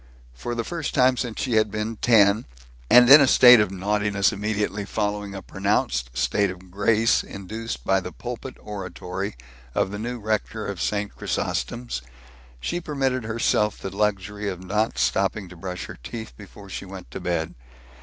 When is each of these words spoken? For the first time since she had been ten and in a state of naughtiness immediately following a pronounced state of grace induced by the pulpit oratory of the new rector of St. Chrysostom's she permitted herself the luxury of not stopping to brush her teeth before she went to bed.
For 0.33 0.55
the 0.55 0.63
first 0.63 0.95
time 0.95 1.15
since 1.15 1.39
she 1.39 1.57
had 1.57 1.69
been 1.69 1.97
ten 1.97 2.47
and 2.89 3.07
in 3.07 3.21
a 3.21 3.27
state 3.27 3.59
of 3.59 3.69
naughtiness 3.69 4.33
immediately 4.33 4.83
following 4.83 5.35
a 5.35 5.43
pronounced 5.43 6.17
state 6.17 6.49
of 6.49 6.71
grace 6.71 7.23
induced 7.23 7.83
by 7.85 7.99
the 7.99 8.11
pulpit 8.11 8.57
oratory 8.59 9.35
of 9.75 9.91
the 9.91 9.99
new 9.99 10.17
rector 10.19 10.65
of 10.65 10.81
St. 10.81 11.15
Chrysostom's 11.15 12.01
she 12.59 12.81
permitted 12.81 13.25
herself 13.25 13.77
the 13.77 13.95
luxury 13.95 14.49
of 14.49 14.63
not 14.63 14.97
stopping 14.97 15.47
to 15.49 15.55
brush 15.55 15.85
her 15.85 15.99
teeth 16.01 16.33
before 16.35 16.67
she 16.67 16.83
went 16.85 17.11
to 17.11 17.19
bed. 17.19 17.53